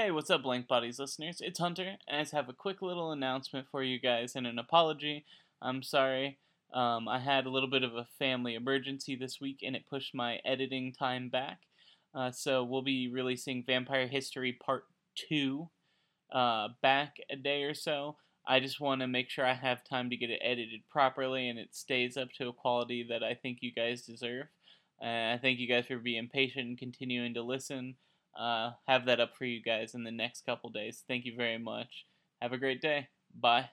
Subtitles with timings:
[0.00, 1.40] Hey, what's up, Blank Bodies listeners?
[1.40, 4.56] It's Hunter, and I just have a quick little announcement for you guys and an
[4.56, 5.24] apology.
[5.60, 6.38] I'm sorry.
[6.72, 10.14] Um, I had a little bit of a family emergency this week, and it pushed
[10.14, 11.62] my editing time back.
[12.14, 14.84] Uh, so we'll be releasing Vampire History Part
[15.28, 15.68] 2
[16.30, 18.18] uh, back a day or so.
[18.46, 21.58] I just want to make sure I have time to get it edited properly and
[21.58, 24.46] it stays up to a quality that I think you guys deserve.
[25.02, 27.96] Uh, I thank you guys for being patient and continuing to listen
[28.38, 31.04] uh, have that up for you guys in the next couple days.
[31.08, 32.06] Thank you very much.
[32.40, 33.08] Have a great day.
[33.34, 33.66] Bye.